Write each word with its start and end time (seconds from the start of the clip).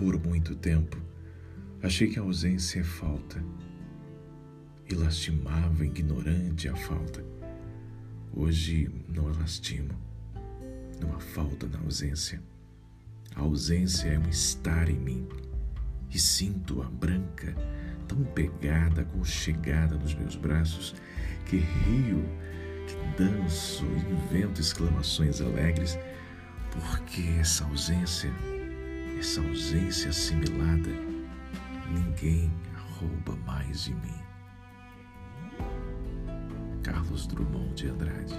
Por 0.00 0.18
muito 0.18 0.56
tempo, 0.56 0.96
achei 1.82 2.08
que 2.08 2.18
a 2.18 2.22
ausência 2.22 2.80
é 2.80 2.82
falta 2.82 3.44
e 4.88 4.94
lastimava 4.94 5.84
ignorante 5.84 6.70
a 6.70 6.74
falta. 6.74 7.22
Hoje 8.32 8.90
não 9.10 9.28
a 9.28 9.32
lastimo, 9.32 9.90
não 11.02 11.14
há 11.14 11.20
falta 11.20 11.66
na 11.66 11.80
ausência. 11.80 12.42
A 13.36 13.42
ausência 13.42 14.08
é 14.08 14.18
um 14.18 14.26
estar 14.30 14.88
em 14.88 14.98
mim 14.98 15.28
e 16.10 16.18
sinto 16.18 16.80
a 16.80 16.86
branca 16.86 17.54
tão 18.08 18.24
pegada, 18.24 19.02
aconchegada 19.02 19.96
nos 19.96 20.14
meus 20.14 20.34
braços 20.34 20.94
que 21.44 21.58
rio, 21.58 22.24
que 22.86 23.22
danço 23.22 23.84
invento 24.10 24.62
exclamações 24.62 25.42
alegres 25.42 25.98
porque 26.70 27.20
essa 27.38 27.66
ausência, 27.66 28.32
essa 29.20 29.42
ausência 29.42 30.08
assimilada, 30.08 30.90
ninguém 31.90 32.50
rouba 32.98 33.36
mais 33.44 33.84
de 33.84 33.94
mim. 33.94 34.18
Carlos 36.82 37.26
Drummond 37.26 37.74
de 37.74 37.88
Andrade 37.88 38.34